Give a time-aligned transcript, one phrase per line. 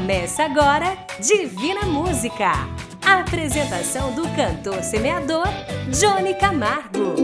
[0.00, 2.52] Começa agora Divina Música.
[3.04, 5.46] A apresentação do cantor semeador
[5.90, 7.16] Johnny Camargo.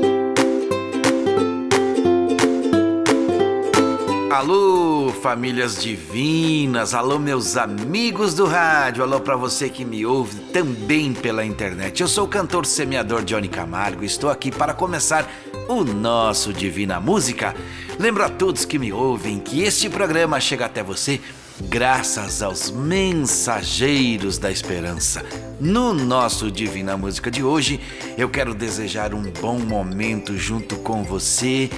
[4.30, 11.14] Alô, famílias divinas, alô, meus amigos do rádio, alô para você que me ouve também
[11.14, 12.02] pela internet.
[12.02, 15.26] Eu sou o cantor semeador Johnny Camargo e estou aqui para começar
[15.66, 17.56] o nosso Divina Música.
[17.98, 21.22] Lembro a todos que me ouvem que este programa chega até você
[21.60, 25.24] graças aos mensageiros da esperança.
[25.60, 27.80] No nosso Divina Música de hoje,
[28.16, 31.70] eu quero desejar um bom momento junto com você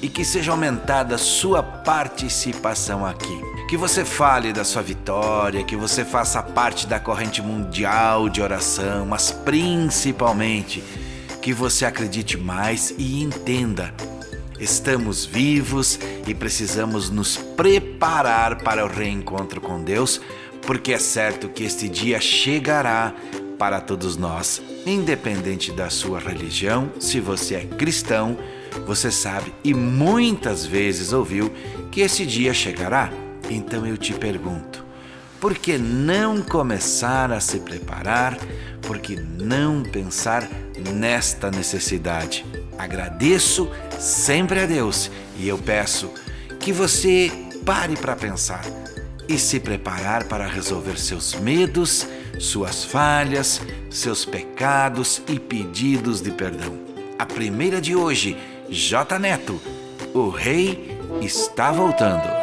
[0.00, 3.40] e que seja aumentada sua participação aqui.
[3.68, 9.06] Que você fale da sua vitória, que você faça parte da corrente mundial de oração,
[9.06, 10.82] mas principalmente
[11.40, 13.92] que você acredite mais e entenda
[14.58, 20.20] Estamos vivos e precisamos nos preparar para o reencontro com Deus,
[20.62, 23.14] porque é certo que este dia chegará
[23.58, 26.90] para todos nós, independente da sua religião.
[27.00, 28.36] Se você é cristão,
[28.86, 31.52] você sabe e muitas vezes ouviu
[31.90, 33.12] que esse dia chegará.
[33.50, 34.83] Então eu te pergunto:
[35.44, 38.34] por que não começar a se preparar?
[38.80, 40.48] Por que não pensar
[40.94, 42.46] nesta necessidade?
[42.78, 46.10] Agradeço sempre a Deus e eu peço
[46.58, 47.30] que você
[47.62, 48.64] pare para pensar
[49.28, 52.08] e se preparar para resolver seus medos,
[52.40, 56.72] suas falhas, seus pecados e pedidos de perdão.
[57.18, 58.34] A primeira de hoje,
[58.70, 59.60] J Neto,
[60.14, 62.33] o rei está voltando.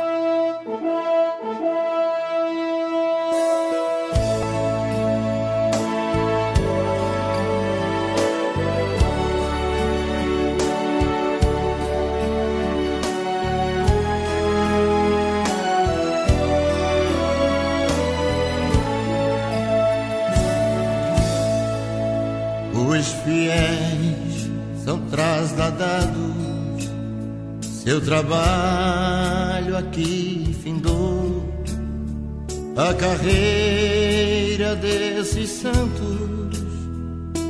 [28.05, 31.45] Trabalho aqui findou,
[32.75, 36.59] a carreira desses santos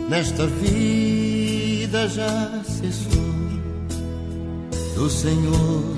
[0.09, 3.21] nesta vida já cessou.
[4.93, 5.95] Do Senhor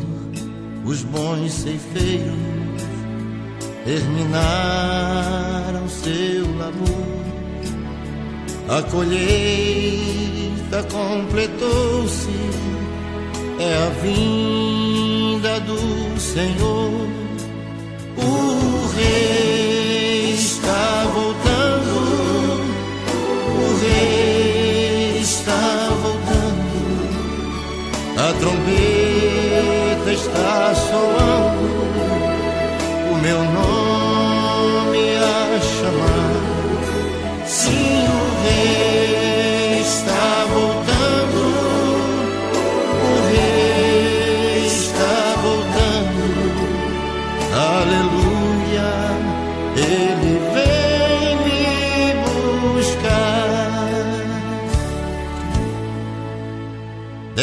[0.86, 2.36] os bons ceifeiros
[3.84, 7.24] terminaram seu labor,
[8.70, 12.43] a colheita completou-se
[13.64, 16.92] é a vinda do Senhor.
[18.18, 21.96] O Rei está voltando,
[23.48, 26.76] o Rei está voltando,
[28.18, 31.33] a trombeta está soando,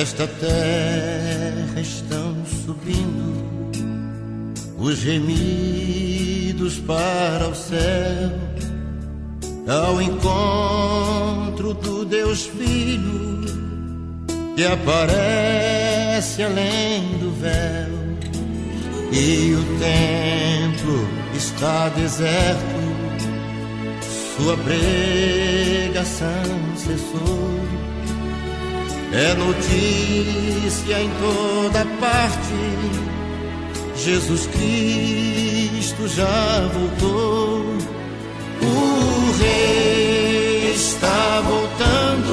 [0.01, 2.35] desta terra estão
[2.65, 3.71] subindo
[4.79, 8.31] os gemidos para o céu,
[9.69, 13.45] ao encontro do Deus Filho
[14.57, 17.93] que aparece além do véu,
[19.13, 21.07] e o templo
[21.37, 22.65] está deserto,
[24.35, 26.25] sua pregação
[26.75, 27.80] cessou
[29.13, 32.71] é notícia em toda parte.
[33.97, 37.65] Jesus Cristo já voltou.
[38.63, 42.33] O Rei está voltando.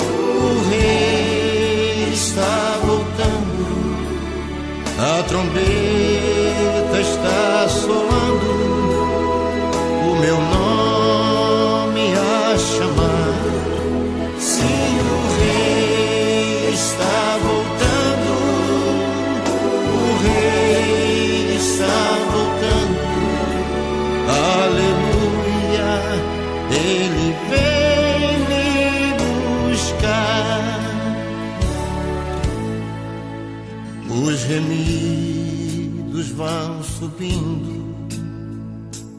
[0.00, 3.22] O Rei está voltando.
[4.98, 5.91] A trombeta
[37.02, 37.82] subindo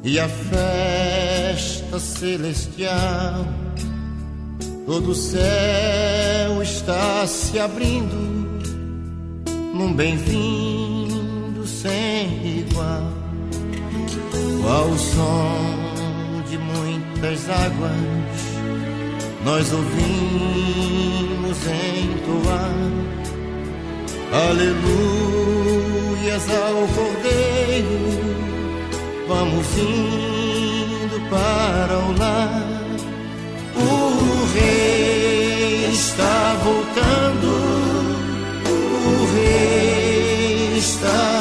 [0.05, 3.45] e a festa celestial
[4.85, 8.15] Todo o céu está se abrindo
[9.73, 13.11] num bem-vindo sem igual.
[14.65, 17.91] ao som de muitas águas,
[19.45, 22.73] nós ouvimos entoar
[24.33, 25.23] aleluias
[26.49, 27.52] ao Cordeiro.
[29.27, 32.63] Vamos indo para o lar.
[33.75, 37.49] O rei está voltando.
[38.67, 41.32] O rei está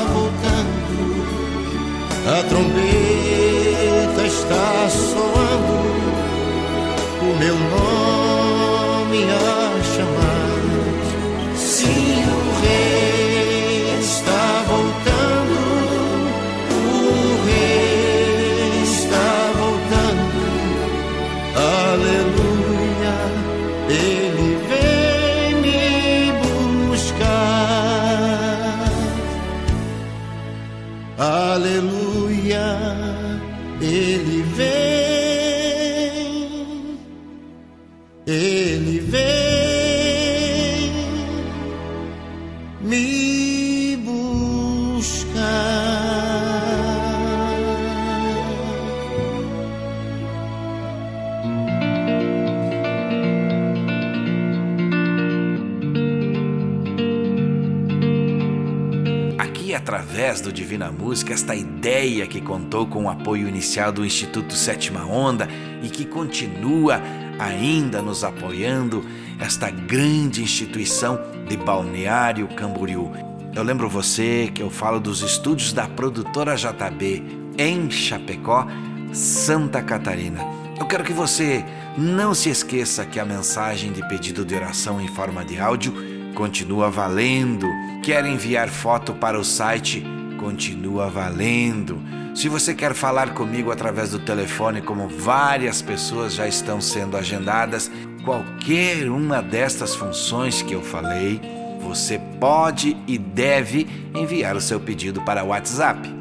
[61.13, 65.47] Música, esta ideia que contou com o apoio inicial do Instituto Sétima Onda
[65.83, 67.03] e que continua
[67.39, 69.05] ainda nos apoiando,
[69.39, 73.13] esta grande instituição de Balneário Camboriú.
[73.55, 77.23] Eu lembro você que eu falo dos estúdios da produtora JB
[77.59, 78.67] em Chapecó,
[79.13, 80.41] Santa Catarina.
[80.81, 81.63] Eu quero que você
[81.95, 85.93] não se esqueça que a mensagem de pedido de oração em forma de áudio
[86.35, 87.69] continua valendo.
[88.03, 90.22] Quer enviar foto para o site?
[90.43, 92.03] Continua valendo.
[92.35, 97.89] Se você quer falar comigo através do telefone, como várias pessoas já estão sendo agendadas,
[98.25, 101.41] qualquer uma destas funções que eu falei,
[101.81, 106.13] você pode e deve enviar o seu pedido para o WhatsApp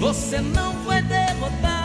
[0.00, 1.79] Você não foi derrotado,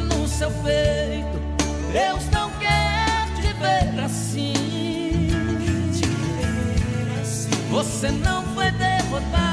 [0.00, 1.40] no seu peito.
[1.92, 5.28] Deus não quer te ver assim.
[7.20, 7.50] assim.
[7.70, 9.49] Você não foi derrotado.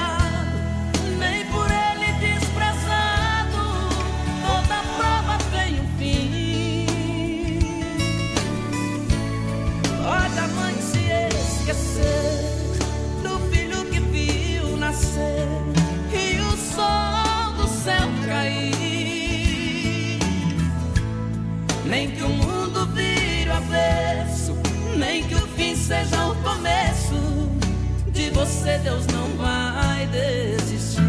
[25.88, 27.16] Seja o começo.
[28.12, 31.02] De você Deus não vai desistir.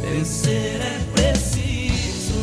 [0.00, 2.42] Vencer é preciso.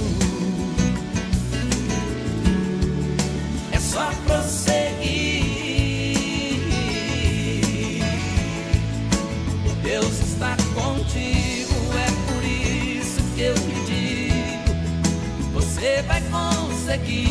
[3.74, 5.39] É só prosseguir.
[9.84, 17.28] Deus está contigo, é por isso que eu lhe digo: você vai conseguir.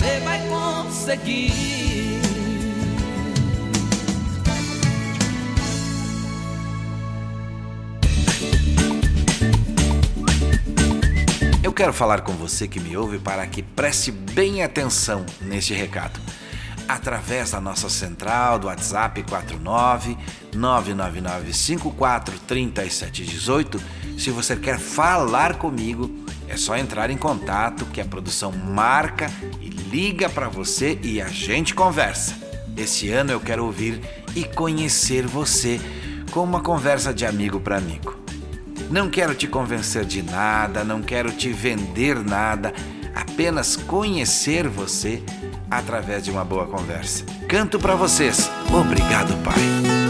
[0.00, 1.52] Você vai conseguir.
[11.62, 16.18] Eu quero falar com você que me ouve para que preste bem atenção neste recado.
[16.88, 20.16] Através da nossa central do WhatsApp 49
[20.54, 23.78] 999 54 3718,
[24.18, 26.10] se você quer falar comigo,
[26.48, 29.30] é só entrar em contato que a produção marca
[29.90, 32.34] liga para você e a gente conversa.
[32.76, 34.00] Esse ano eu quero ouvir
[34.34, 35.80] e conhecer você
[36.30, 38.16] com uma conversa de amigo para amigo.
[38.90, 42.72] Não quero te convencer de nada, não quero te vender nada,
[43.14, 45.22] apenas conhecer você
[45.70, 47.24] através de uma boa conversa.
[47.48, 48.50] Canto para vocês.
[48.72, 50.09] Obrigado, Pai.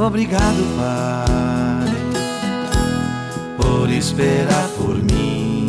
[0.00, 1.92] Obrigado, Pai,
[3.56, 5.66] por esperar por mim.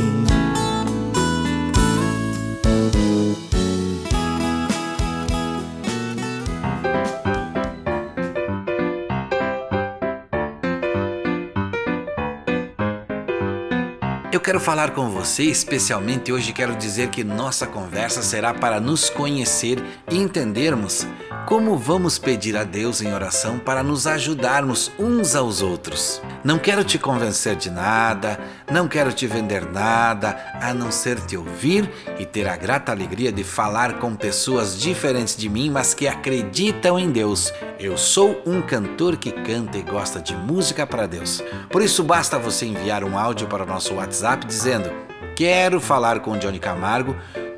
[14.31, 19.09] Eu quero falar com você, especialmente hoje quero dizer que nossa conversa será para nos
[19.09, 21.07] conhecer e entendermos
[21.49, 26.21] como vamos pedir a Deus em oração para nos ajudarmos uns aos outros.
[26.43, 28.39] Não quero te convencer de nada,
[28.71, 31.89] não quero te vender nada, a não ser te ouvir
[32.19, 36.99] e ter a grata alegria de falar com pessoas diferentes de mim, mas que acreditam
[36.99, 37.51] em Deus.
[37.79, 41.43] Eu sou um cantor que canta e gosta de música para Deus.
[41.71, 44.91] Por isso basta você enviar um áudio para o nosso WhatsApp dizendo:
[45.35, 47.15] "Quero falar com Johnny Camargo",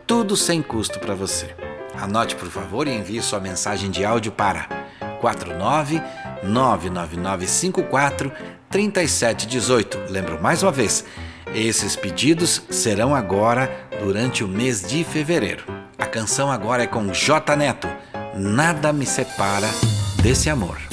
[0.07, 1.70] tudo sem custo para você.
[2.01, 4.67] Anote, por favor, e envie sua mensagem de áudio para
[5.21, 6.01] 49
[6.43, 8.31] 99954
[8.71, 9.99] 3718.
[10.09, 11.05] Lembro mais uma vez,
[11.53, 13.69] esses pedidos serão agora
[14.03, 15.63] durante o mês de fevereiro.
[15.95, 17.87] A canção agora é com J Neto.
[18.35, 19.67] Nada me separa
[20.23, 20.90] desse amor.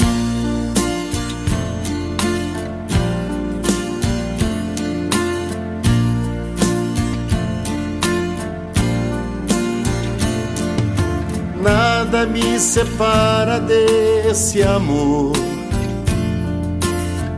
[12.10, 15.32] Nada me separa desse amor.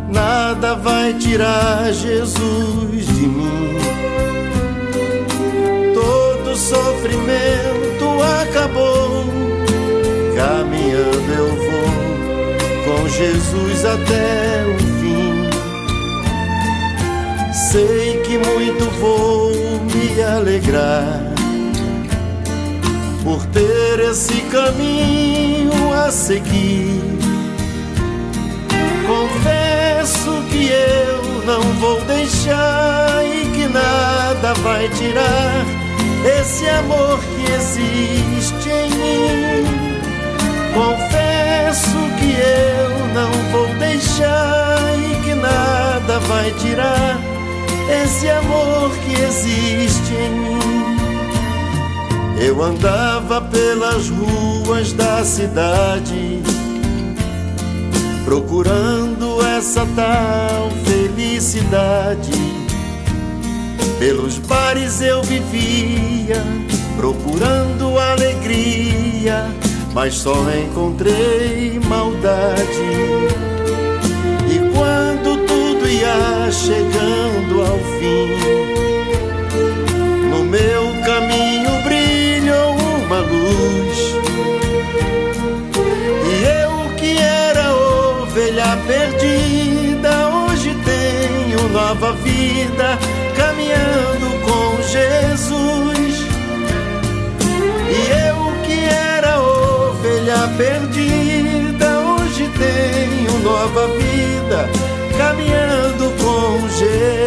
[0.08, 3.76] Nada vai tirar Jesus de mim.
[5.92, 9.24] Todo sofrimento acabou.
[10.36, 11.90] Caminhando eu vou
[12.84, 15.50] com Jesus até o fim.
[17.52, 19.50] Sei que muito vou
[19.92, 21.29] me alegrar
[23.24, 27.00] por ter esse caminho a seguir.
[29.06, 35.64] Confesso que eu não vou deixar e que nada vai tirar
[36.40, 39.90] esse amor que existe em mim.
[40.74, 47.18] Confesso que eu não vou deixar e que nada vai tirar
[48.02, 50.69] esse amor que existe em mim.
[52.42, 56.42] Eu andava pelas ruas da cidade,
[58.24, 62.32] procurando essa tal felicidade.
[63.98, 66.42] Pelos bares eu vivia,
[66.96, 69.46] procurando alegria,
[69.92, 72.64] mas só encontrei maldade.
[74.48, 78.30] E quando tudo ia chegando ao fim,
[80.30, 81.79] no meu caminho
[92.00, 92.98] nova vida,
[93.36, 96.24] caminhando com Jesus.
[97.90, 104.66] E eu que era ovelha perdida, hoje tenho nova vida,
[105.18, 107.20] caminhando com Jesus.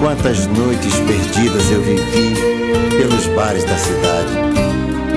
[0.00, 2.34] Quantas noites perdidas eu vivi
[2.98, 4.34] pelos bares da cidade,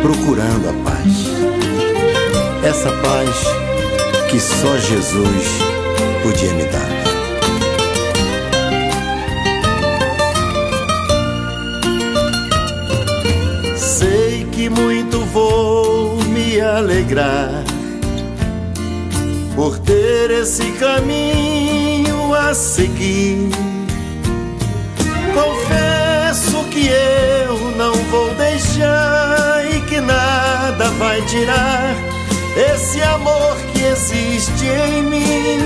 [0.03, 1.36] procurando a paz.
[2.67, 3.29] Essa paz
[4.29, 5.47] que só Jesus
[6.21, 6.97] podia me dar.
[13.77, 17.63] Sei que muito vou me alegrar
[19.55, 23.49] por ter esse caminho a seguir.
[25.33, 32.06] Confesso que eu não vou deixar e que nada vai tirar
[32.57, 35.59] esse amor que existe em mim.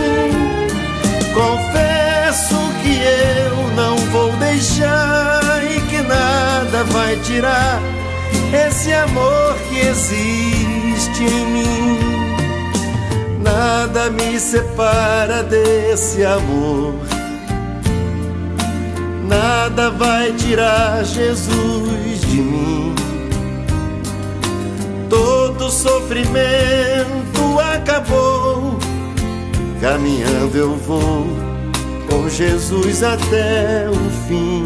[1.34, 7.82] Confesso que eu não vou deixar e que nada vai tirar
[8.54, 12.00] esse amor que existe em mim.
[13.42, 16.96] Nada me separa desse amor.
[19.28, 23.01] Nada vai tirar Jesus de mim.
[25.72, 28.78] Sofrimento acabou.
[29.80, 31.26] Caminhando eu vou
[32.10, 34.66] com Jesus até o fim.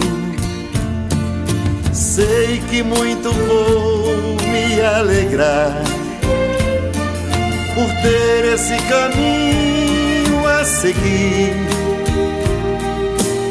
[1.94, 5.84] Sei que muito vou me alegrar
[7.76, 11.54] por ter esse caminho a seguir.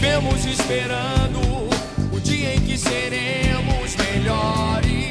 [0.00, 1.40] Vivemos esperando
[2.12, 5.10] o dia em que seremos melhores.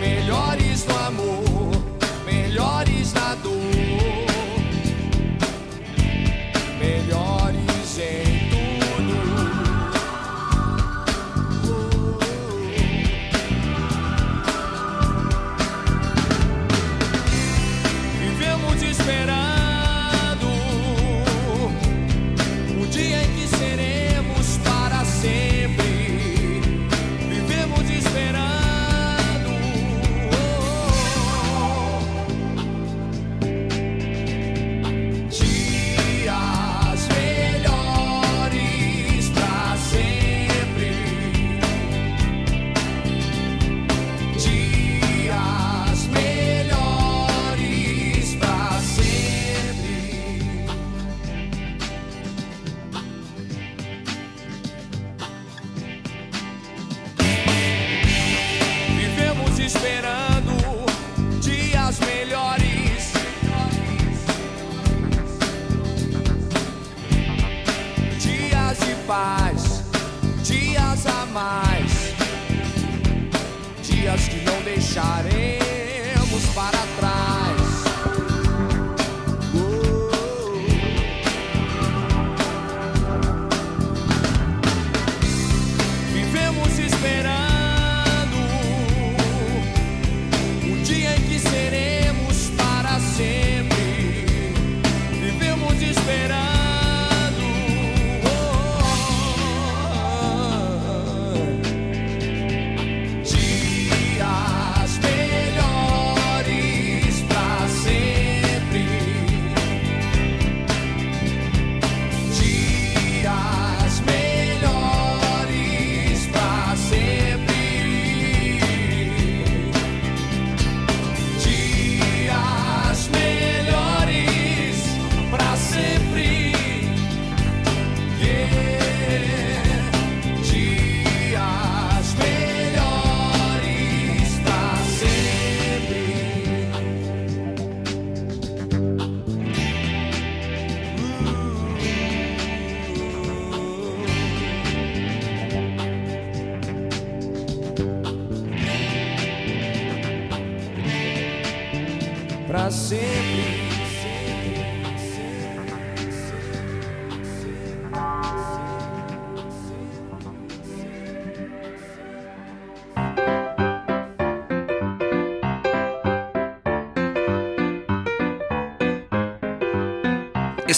[0.00, 1.51] Melhores no amor,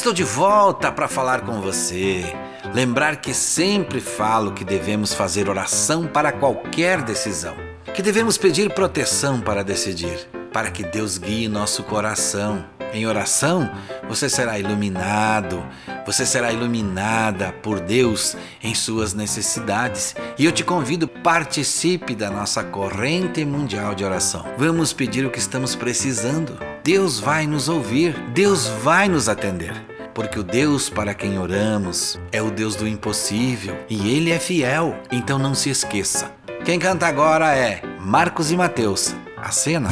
[0.04, 2.30] Estou de volta para falar com você.
[2.74, 7.56] Lembrar que sempre falo que devemos fazer oração para qualquer decisão,
[7.94, 12.66] que devemos pedir proteção para decidir, para que Deus guie nosso coração.
[12.92, 13.74] Em oração,
[14.06, 15.64] você será iluminado,
[16.04, 20.14] você será iluminada por Deus em suas necessidades.
[20.38, 24.44] E eu te convido, participe da nossa corrente mundial de oração.
[24.58, 26.58] Vamos pedir o que estamos precisando.
[26.84, 29.93] Deus vai nos ouvir, Deus vai nos atender.
[30.14, 34.96] Porque o Deus para quem oramos é o Deus do impossível e Ele é fiel,
[35.10, 36.30] então não se esqueça.
[36.64, 39.14] Quem canta agora é Marcos e Mateus.
[39.36, 39.90] A cena.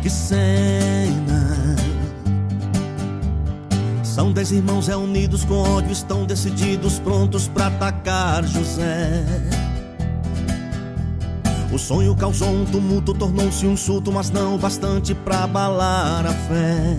[0.00, 1.76] Que cena!
[4.02, 9.69] São dez irmãos reunidos com ódio, estão decididos, prontos para atacar José.
[11.72, 16.96] O sonho causou um tumulto, tornou-se um surto, mas não bastante para abalar a fé.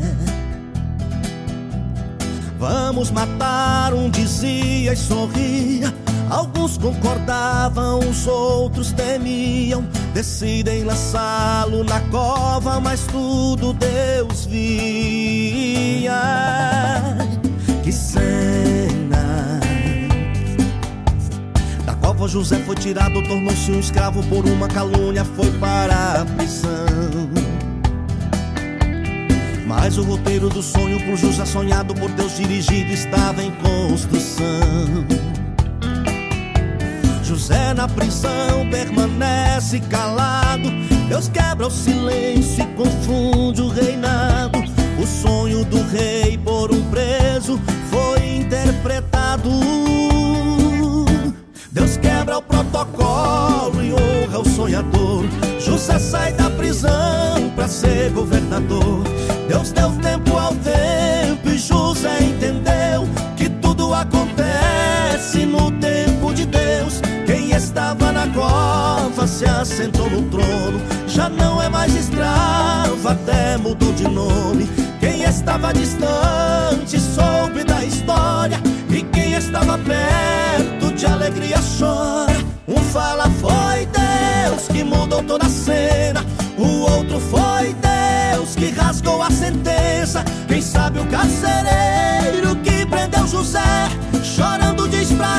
[2.58, 5.94] Vamos matar, um dizia e sorria.
[6.30, 9.84] Alguns concordavam, os outros temiam.
[10.14, 16.14] Decidem lançá-lo na cova, mas tudo Deus via.
[17.84, 19.11] Que cena!
[22.28, 26.70] José foi tirado, tornou-se um escravo por uma calúnia, foi para a prisão.
[29.66, 34.46] Mas o roteiro do sonho por José sonhado por Deus dirigido estava em construção.
[37.24, 40.70] José na prisão permanece calado,
[41.08, 44.60] Deus quebra o silêncio e confunde o reinado.
[45.02, 50.11] O sonho do rei por um preso foi interpretado.
[51.72, 55.24] Deus quebra o protocolo e honra o sonhador.
[55.60, 59.04] José sai da prisão pra ser governador.
[59.48, 63.08] Deus deu tempo ao tempo e José entendeu
[63.38, 67.02] que tudo acontece no tempo de Deus.
[67.26, 70.82] Quem estava na cova se assentou no trono.
[71.08, 74.70] Já não é mais escravo, até mudou de nome.
[75.00, 76.21] Quem estava distante
[84.82, 86.26] que mudou toda a cena.
[86.58, 90.24] O outro foi Deus que rasgou a sentença.
[90.48, 93.90] Quem sabe o carcereiro que prendeu José.
[94.24, 95.30] Chorando diz pra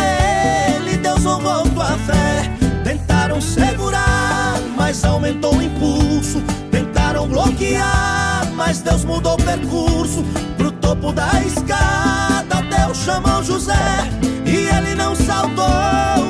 [0.78, 2.50] ele: Deus honrou tua fé.
[2.85, 6.40] Tentaram segurar, mas aumentou o impulso.
[6.70, 10.24] Tentaram bloquear, mas Deus mudou o percurso.
[10.57, 14.09] Pro topo da escada, Deus chamou José.
[14.46, 16.22] E ele não saltou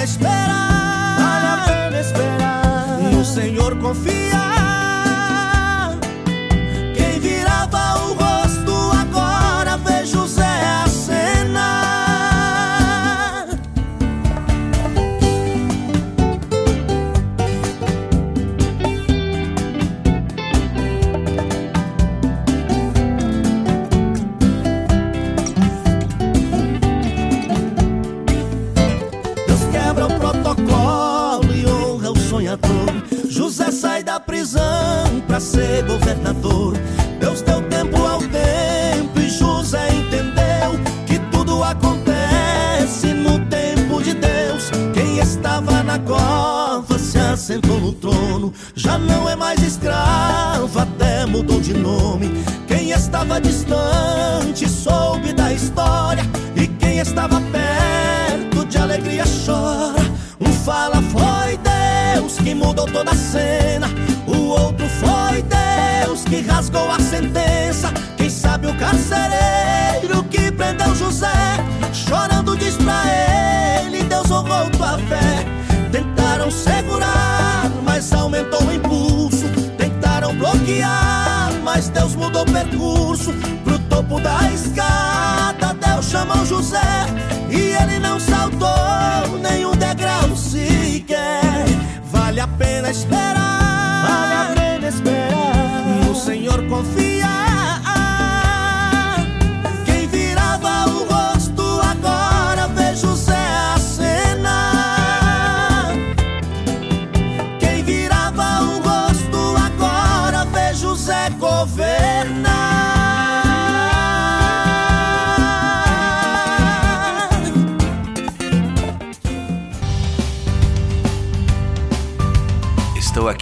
[0.00, 1.16] a esperar.
[1.18, 2.98] Vale a pena esperar.
[3.12, 4.59] No Senhor confiar.
[35.40, 36.76] Ser governador.
[37.18, 44.70] Deus deu tempo ao tempo e José entendeu que tudo acontece no tempo de Deus.
[44.92, 48.52] Quem estava na cova se assentou no trono.
[48.74, 52.30] Já não é mais escravo, até mudou de nome.
[52.68, 56.22] Quem estava distante soube da história.
[56.54, 60.04] E quem estava perto de alegria chora.
[60.38, 63.88] Um fala foi Deus que mudou toda a cena.
[66.30, 67.92] Que rasgou a sentença.
[68.16, 71.26] Quem sabe o carcereiro que prendeu José.
[71.92, 73.02] Chorando diz pra
[73.82, 75.44] ele: Deus honrou tua fé.
[75.90, 79.48] Tentaram segurar, mas aumentou o impulso.
[79.76, 83.32] Tentaram bloquear, mas Deus mudou o percurso.
[83.64, 87.06] Pro topo da escada, Deus chamou José.
[87.50, 91.64] E ele não saltou nenhum degrau sequer.
[92.04, 94.06] Vale a pena esperar.
[94.06, 95.19] Vale a pena esperar.
[96.70, 97.09] No Senhor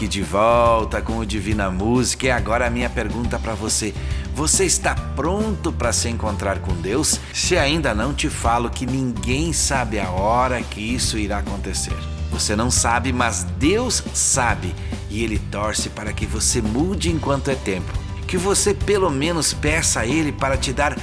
[0.09, 3.95] de volta com o Divina Música e agora a minha pergunta para você.
[4.35, 7.21] Você está pronto para se encontrar com Deus?
[7.35, 11.95] Se ainda não, te falo que ninguém sabe a hora que isso irá acontecer.
[12.31, 14.75] Você não sabe, mas Deus sabe
[15.11, 17.93] e Ele torce para que você mude enquanto é tempo.
[18.27, 20.97] Que você pelo menos peça a Ele para te dar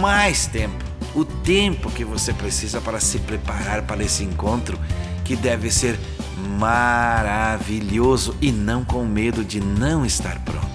[0.00, 0.84] mais tempo.
[1.14, 4.78] O tempo que você precisa para se preparar para esse encontro
[5.24, 5.98] que deve ser
[6.40, 10.68] maravilhoso e não com medo de não estar pronto.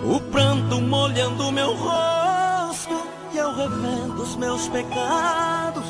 [0.03, 2.22] O pranto molhando meu rosto
[3.33, 5.85] e eu revendo os meus pecados.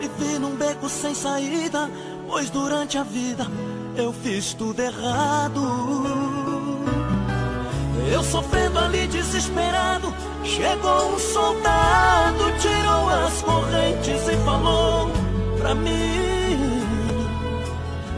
[0.00, 1.90] Vivi num beco sem saída,
[2.26, 3.46] pois durante a vida
[3.96, 5.60] eu fiz tudo errado.
[8.10, 10.14] Eu sofrendo ali desesperado,
[10.44, 15.10] chegou um soldado, tirou as correntes e falou:
[15.58, 16.82] pra mim.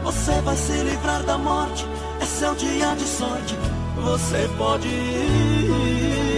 [0.03, 1.85] Você vai se livrar da morte,
[2.21, 3.55] é seu dia de sorte,
[3.97, 6.28] você pode ir.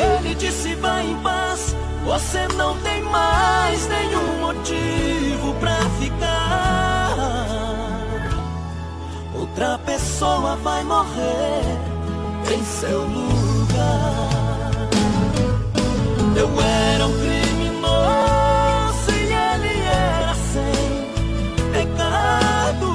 [0.00, 6.80] Ele disse: vai em paz, você não tem mais nenhum motivo pra ficar.
[9.34, 11.60] Outra pessoa vai morrer
[12.50, 14.30] em seu lugar.
[16.36, 22.88] Eu era um criminoso e ele era sem pecado.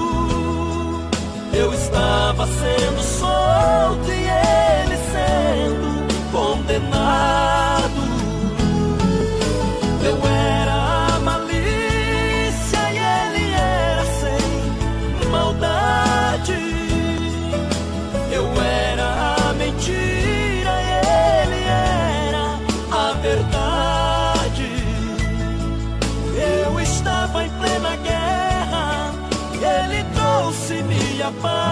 [1.54, 4.15] Eu estava sendo solto
[6.76, 8.02] condenado.
[10.04, 16.54] Eu era a malícia e ele era sem maldade.
[18.32, 20.92] Eu era a mentira e
[21.48, 22.60] ele era
[22.92, 24.70] a verdade.
[26.66, 28.46] Eu estava em plena guerra
[29.66, 31.65] ele trouxe-me a paz.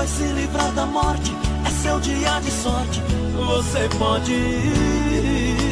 [0.00, 1.30] Vai se livrar da morte,
[1.66, 3.02] é seu dia de sorte,
[3.34, 5.69] você pode ir.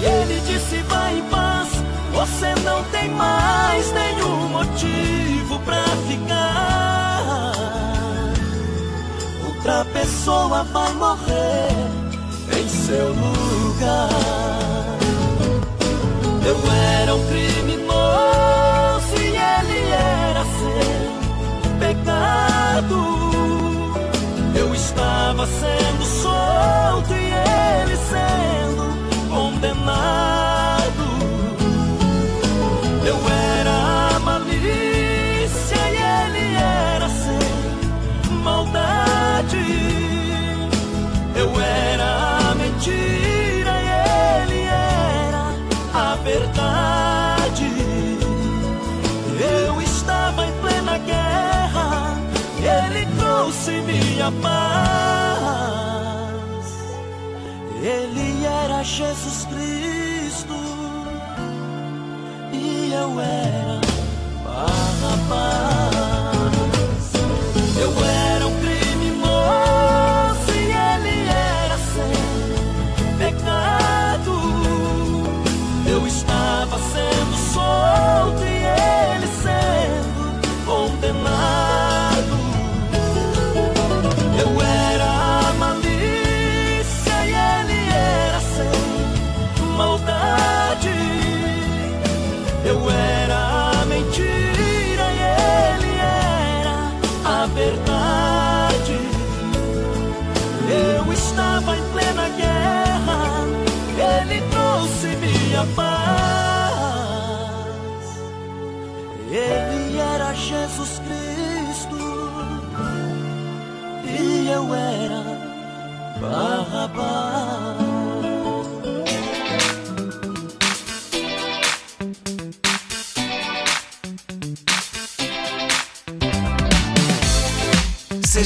[0.00, 1.68] E ele disse: Vai em paz,
[2.12, 7.52] você não tem mais nenhum motivo pra ficar.
[9.46, 11.68] Outra pessoa vai morrer
[12.58, 14.08] em seu lugar.
[16.46, 16.56] Eu
[17.02, 22.96] era um criminoso e ele era sem pecado.
[24.54, 28.99] Eu estava sendo solto e ele sendo
[29.60, 31.04] condenado.
[33.04, 37.38] Eu era malícia e ele era sem
[38.42, 39.58] maldade.
[41.36, 43.88] Eu era mentira e
[44.42, 45.54] ele era
[45.94, 47.70] a verdade.
[49.66, 52.16] Eu estava em plena guerra,
[52.58, 55.60] ele trouxe-me a paz.
[57.82, 59.49] Ele era Jesus
[63.00, 63.30] e eu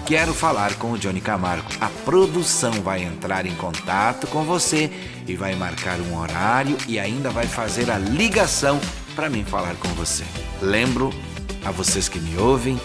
[0.10, 1.68] Quero falar com o Johnny Camargo.
[1.80, 4.90] A produção vai entrar em contato com você
[5.28, 8.82] e vai marcar um horário e ainda vai fazer a ligação
[9.16, 10.24] para mim falar com você.
[10.64, 11.12] Lembro
[11.64, 12.82] a vocês que me ouvem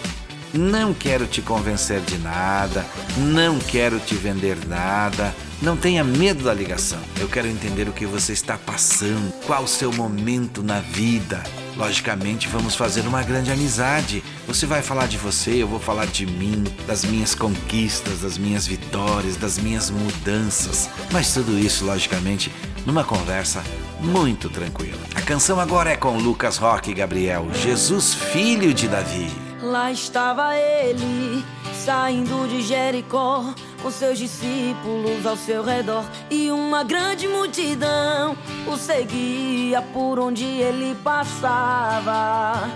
[0.53, 5.35] não quero te convencer de nada, não quero te vender nada.
[5.61, 6.99] Não tenha medo da ligação.
[7.19, 11.43] Eu quero entender o que você está passando, qual o seu momento na vida.
[11.77, 14.23] Logicamente, vamos fazer uma grande amizade.
[14.47, 18.67] Você vai falar de você, eu vou falar de mim, das minhas conquistas, das minhas
[18.67, 20.89] vitórias, das minhas mudanças.
[21.11, 22.53] Mas tudo isso, logicamente,
[22.87, 23.63] numa conversa
[24.01, 25.01] muito tranquila.
[25.15, 29.31] A canção agora é com Lucas Roque e Gabriel, Jesus Filho de Davi.
[29.61, 31.45] Lá estava ele,
[31.85, 33.53] saindo de Jericó,
[33.85, 38.35] com seus discípulos ao seu redor e uma grande multidão
[38.67, 42.67] o seguia por onde ele passava.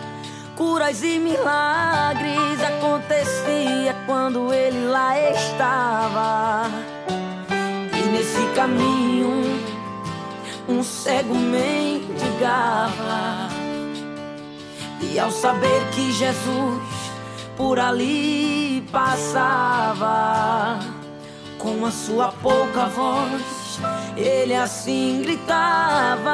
[0.55, 6.71] Curas e milagres acontecia quando ele lá estava.
[7.97, 9.63] E nesse caminho
[10.69, 12.69] um cego mendigava.
[15.01, 16.83] E ao saber que Jesus
[17.57, 20.79] por ali passava,
[21.59, 23.81] com a sua pouca voz,
[24.17, 26.31] ele assim gritava: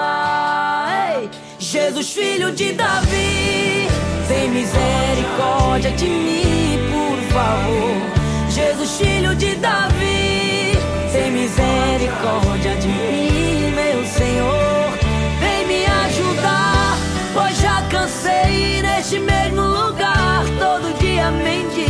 [1.18, 3.88] Ei, Jesus, filho de Davi,
[4.28, 8.50] tem misericórdia de mim, por favor.
[8.50, 10.72] Jesus, filho de Davi,
[11.12, 14.92] tem misericórdia de mim, meu Senhor.
[15.40, 16.96] Vem me ajudar,
[17.32, 21.83] pois já cansei neste mesmo lugar, todo dia mendigar.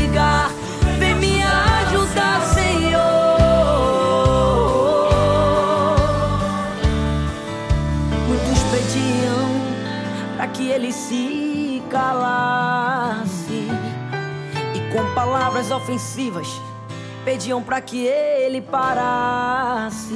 [15.85, 16.49] Ofensivas
[17.27, 20.15] pediam para que ele parasse.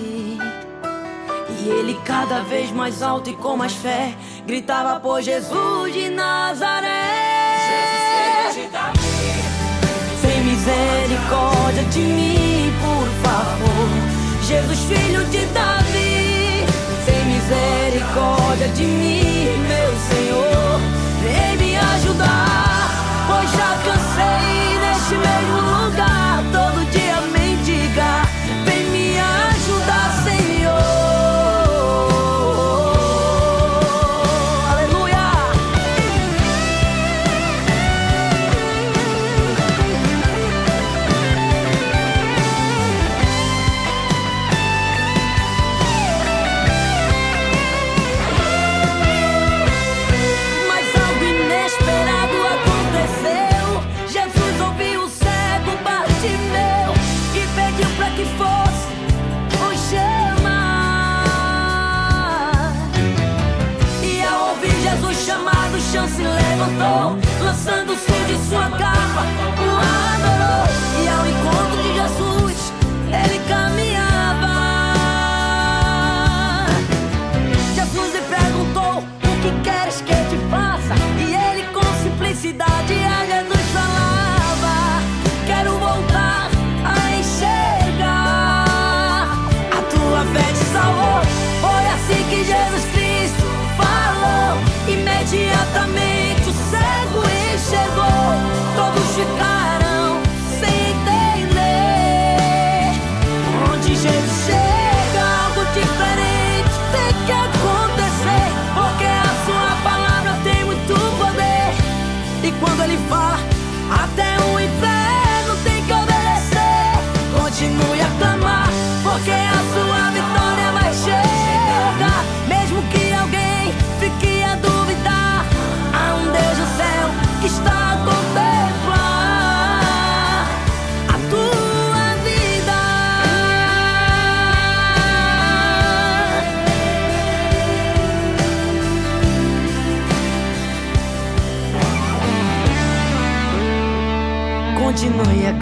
[1.61, 4.15] E ele cada vez mais alto e com mais fé
[4.47, 6.89] gritava por Jesus de Nazaré.
[7.69, 8.99] Jesus, filho de Davi.
[10.23, 13.89] Tem misericórdia de mim, por favor.
[14.47, 16.65] Jesus, filho de Davi.
[17.05, 20.81] Tem misericórdia de mim, meu Senhor.
[21.23, 24.78] Vem me ajudar, pois já cansei
[25.09, 25.78] neste mesmo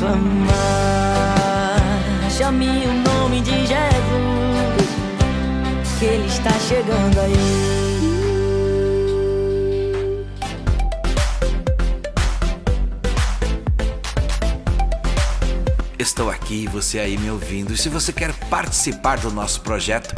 [0.06, 1.80] Continue a clamar,
[2.30, 4.88] chame o nome de Jesus,
[5.98, 7.34] que Ele está chegando aí.
[15.98, 17.72] Estou aqui, você aí me ouvindo.
[17.72, 20.14] E se você quer participar do nosso projeto,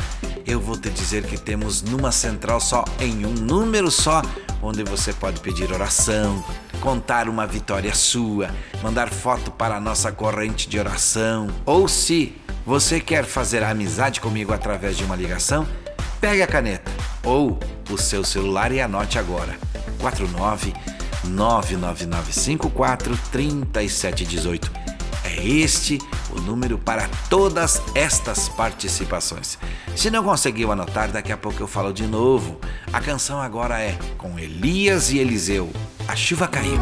[0.47, 4.21] eu vou te dizer que temos numa central só, em um número só,
[4.63, 6.45] onde você pode pedir oração,
[6.79, 8.51] contar uma vitória sua,
[8.83, 11.49] mandar foto para a nossa corrente de oração.
[11.67, 15.67] Ou se você quer fazer amizade comigo através de uma ligação,
[16.21, 16.91] pegue a caneta
[17.25, 17.59] ou
[17.91, 19.57] o seu celular e anote agora.
[20.01, 20.73] 49
[21.25, 24.71] 99954 3718.
[25.25, 25.99] É este
[26.31, 29.59] o número para todas estas participações.
[29.97, 32.59] Se não conseguiu anotar, daqui a pouco eu falo de novo.
[32.93, 35.71] A canção agora é com Elias e Eliseu.
[36.09, 36.81] A chuva caiu.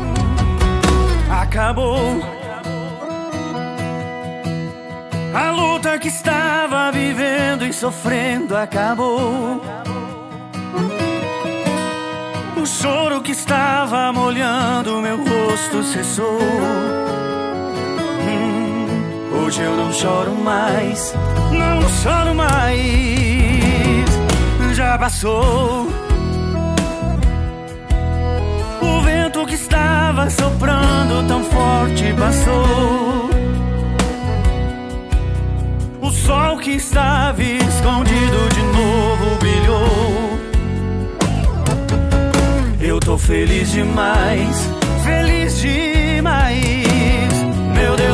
[1.29, 2.23] acabou.
[5.35, 9.61] A luta que estava vivendo e sofrendo acabou.
[12.57, 16.39] O choro que estava molhando meu rosto cessou.
[18.29, 21.13] Hum, Hoje eu não choro mais,
[21.51, 24.07] não choro mais.
[24.75, 26.06] Já passou.
[29.57, 33.31] Estava soprando tão forte passou.
[36.01, 40.39] O sol que estava escondido de novo brilhou.
[42.81, 44.71] Eu tô feliz demais,
[45.03, 45.96] feliz demais.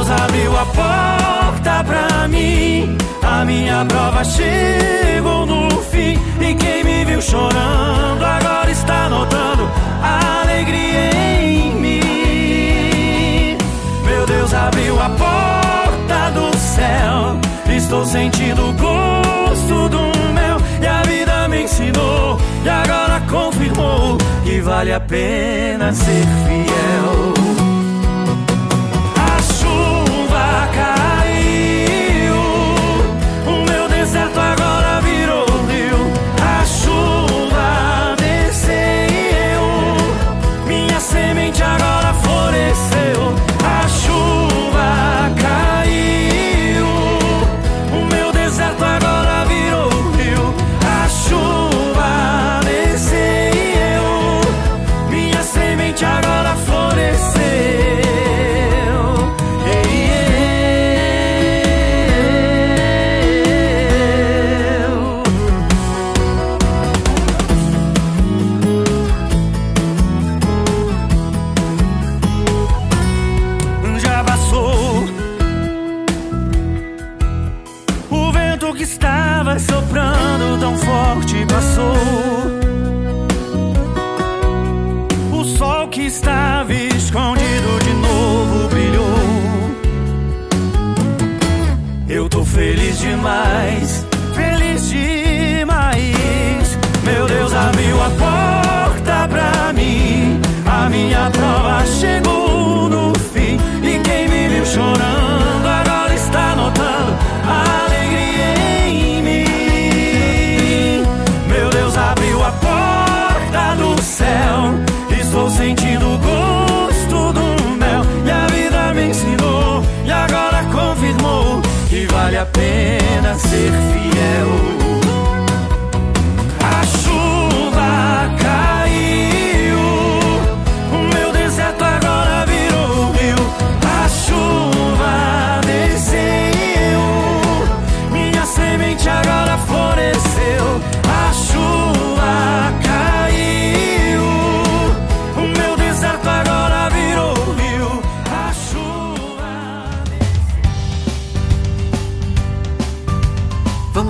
[0.03, 2.99] Deus abriu a porta pra mim.
[3.23, 6.19] A minha prova chegou no fim.
[6.41, 9.71] E quem me viu chorando agora está notando
[10.03, 13.57] a alegria em mim.
[14.05, 17.39] Meu Deus abriu a porta do céu.
[17.73, 20.57] Estou sentindo o gosto do mel.
[20.81, 22.41] E a vida me ensinou.
[22.65, 27.42] E agora confirmou que vale a pena ser fiel.
[30.73, 31.22] Chuva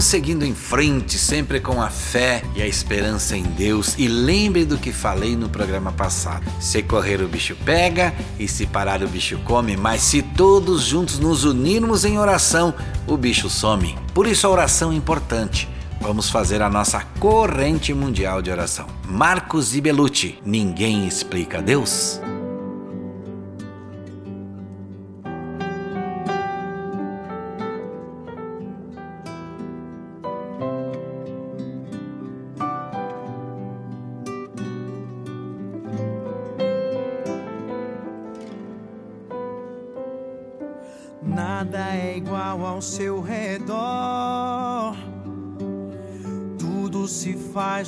[0.03, 3.95] Vamos seguindo em frente, sempre com a fé e a esperança em Deus.
[3.97, 8.67] E lembre do que falei no programa passado: se correr, o bicho pega, e se
[8.67, 9.77] parar, o bicho come.
[9.77, 12.75] Mas se todos juntos nos unirmos em oração,
[13.07, 13.97] o bicho some.
[14.13, 15.69] Por isso a oração é importante.
[16.01, 18.89] Vamos fazer a nossa corrente mundial de oração.
[19.07, 22.21] Marcos e Belucci, ninguém explica Deus?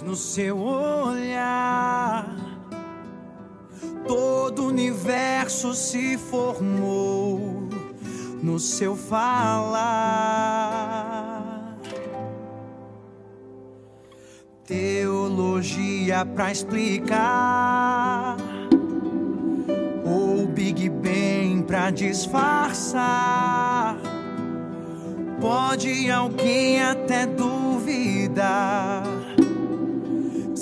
[0.03, 2.35] No seu olhar.
[4.07, 7.69] Todo o universo se formou
[8.43, 10.15] no seu falar.
[14.67, 18.37] Teologia pra explicar
[20.05, 23.35] ou Big Bang pra disfarçar.
[25.41, 29.05] Pode alguém até duvidar.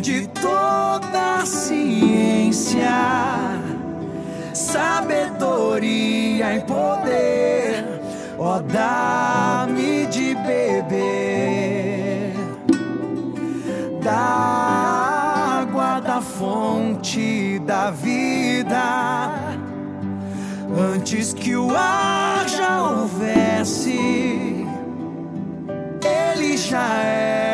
[0.00, 2.88] De toda ciência,
[4.54, 7.84] sabedoria e poder,
[8.38, 12.32] ó dá-me de beber
[14.02, 19.58] da água da fonte da vida.
[20.94, 23.98] Antes que o ar já houvesse,
[26.02, 27.47] ele já era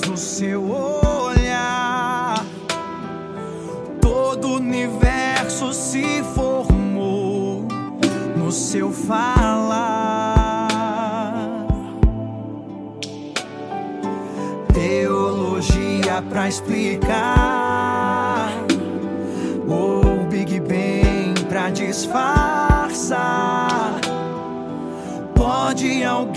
[0.00, 2.44] No seu olhar.
[4.00, 7.66] Todo o universo se formou
[8.36, 10.68] no seu falar.
[14.72, 18.50] Teologia pra explicar
[19.68, 23.20] ou Big Bang pra disfarçar.
[25.34, 26.31] Pode alguém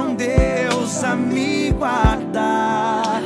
[0.00, 3.22] Um Deus a me guardar.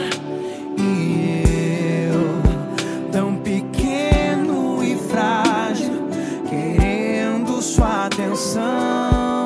[0.77, 6.09] E eu, tão pequeno e frágil,
[6.49, 9.45] querendo sua atenção.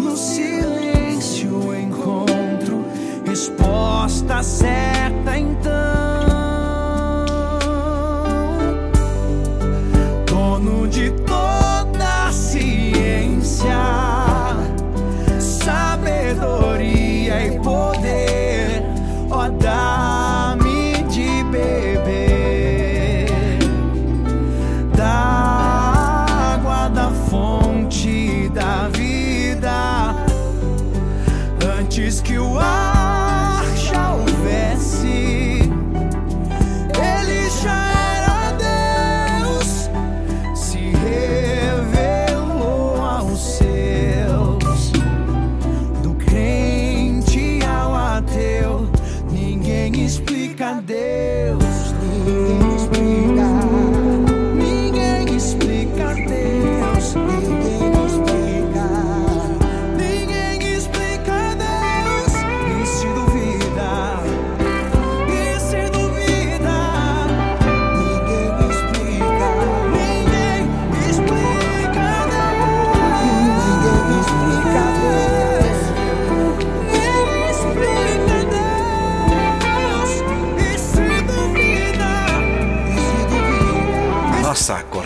[0.00, 2.84] No silêncio encontro
[3.24, 4.99] resposta certa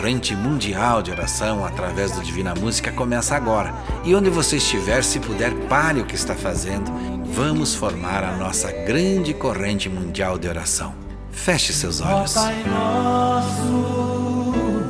[0.05, 3.73] Corrente mundial de oração através do Divina Música começa agora.
[4.03, 6.91] E onde você estiver, se puder, pare o que está fazendo.
[7.25, 10.93] Vamos formar a nossa grande corrente mundial de oração.
[11.31, 12.35] Feche seus Ó olhos.
[12.35, 14.83] Pai nosso,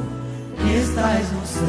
[0.57, 1.63] que estás no céu.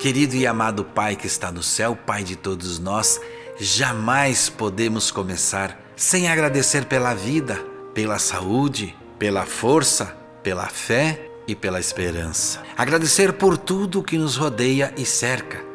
[0.00, 3.20] Querido e amado Pai que está no céu, Pai de todos nós,
[3.56, 7.64] jamais podemos começar sem agradecer pela vida,
[7.94, 10.06] pela saúde, pela força,
[10.42, 12.62] pela fé e pela esperança.
[12.76, 15.66] Agradecer por tudo que nos rodeia e cerca.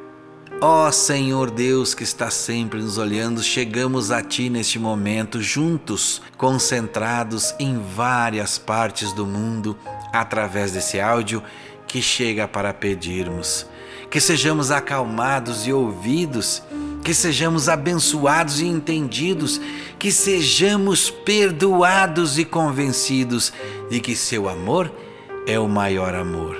[0.62, 7.54] Ó Senhor Deus que está sempre nos olhando, chegamos a Ti neste momento, juntos, concentrados
[7.60, 9.76] em várias partes do mundo,
[10.14, 11.44] através desse áudio
[11.88, 13.66] que chega para pedirmos.
[14.10, 16.62] Que sejamos acalmados e ouvidos,
[17.04, 19.60] que sejamos abençoados e entendidos,
[19.98, 23.52] que sejamos perdoados e convencidos
[23.90, 25.03] de que Seu amor
[25.46, 26.56] é o maior amor,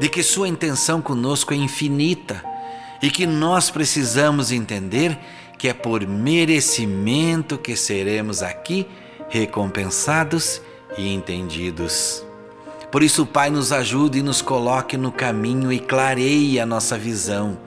[0.00, 2.42] de que Sua intenção conosco é infinita
[3.02, 5.18] e que nós precisamos entender
[5.58, 8.86] que é por merecimento que seremos aqui
[9.28, 10.62] recompensados
[10.96, 12.24] e entendidos.
[12.90, 17.58] Por isso, Pai, nos ajude e nos coloque no caminho e clareie a nossa visão.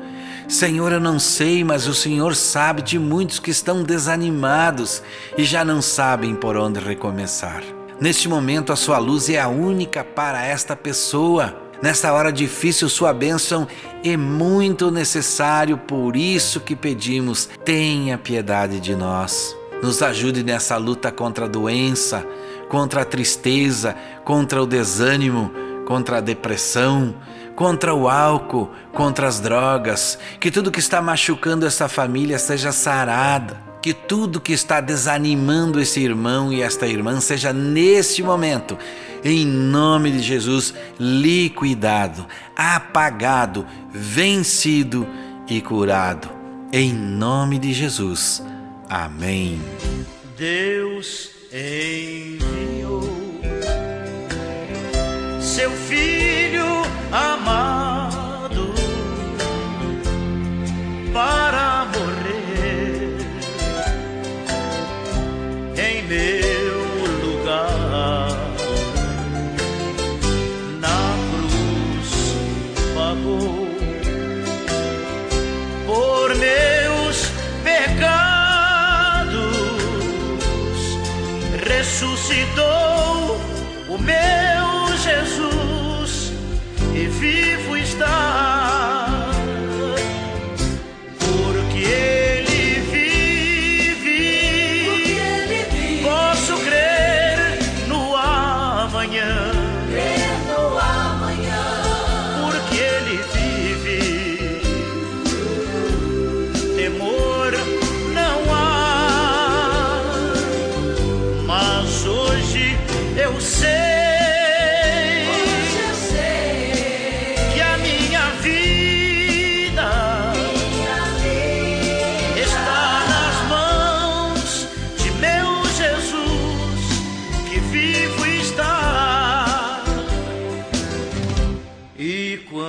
[0.48, 5.04] Senhor, eu não sei, mas o Senhor sabe de muitos que estão desanimados
[5.38, 7.62] e já não sabem por onde recomeçar.
[8.02, 11.56] Neste momento, a sua luz é a única para esta pessoa.
[11.84, 13.68] Nesta hora difícil, sua bênção
[14.04, 19.56] é muito necessário, por isso que pedimos: tenha piedade de nós.
[19.84, 22.26] Nos ajude nessa luta contra a doença,
[22.68, 23.96] contra a tristeza,
[24.26, 25.52] contra o desânimo,
[25.86, 27.14] contra a depressão,
[27.56, 33.71] contra o álcool, contra as drogas, que tudo que está machucando essa família seja sarada,
[33.82, 38.78] que tudo que está desanimando esse irmão e esta irmã seja neste momento,
[39.24, 45.08] em nome de Jesus, liquidado, apagado, vencido
[45.48, 46.30] e curado.
[46.72, 48.42] Em nome de Jesus.
[48.90, 49.60] Amém.
[50.38, 53.02] Deus enviou
[55.42, 56.66] seu filho
[57.12, 58.74] amado
[61.14, 61.71] para
[82.32, 83.42] ressuscitou
[83.90, 85.51] o meu Jesus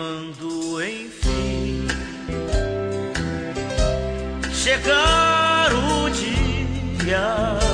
[0.02, 1.86] quando enfim
[4.52, 7.71] chegar o dia